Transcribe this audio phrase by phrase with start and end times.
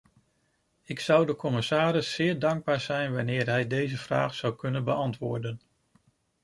[0.83, 5.61] Ik zou de commissaris zeer dankbaar zijn wanneer hij deze vraag zou kunnen beantwoorden.